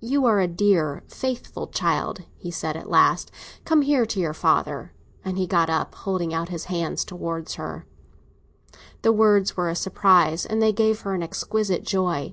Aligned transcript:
"You 0.00 0.24
are 0.24 0.40
a 0.40 0.46
dear, 0.48 1.02
faithful 1.08 1.66
child," 1.66 2.22
he 2.38 2.50
said 2.50 2.74
at 2.74 2.88
last. 2.88 3.30
"Come 3.66 3.82
here 3.82 4.06
to 4.06 4.18
your 4.18 4.32
father." 4.32 4.94
And 5.26 5.36
he 5.36 5.46
got 5.46 5.68
up, 5.68 5.94
holding 5.94 6.32
out 6.32 6.48
his 6.48 6.64
hands 6.72 7.04
toward 7.04 7.52
her. 7.52 7.84
The 9.02 9.12
words 9.12 9.54
were 9.54 9.68
a 9.68 9.76
surprise, 9.76 10.46
and 10.46 10.62
they 10.62 10.72
gave 10.72 11.02
her 11.02 11.12
an 11.12 11.22
exquisite 11.22 11.84
joy. 11.84 12.32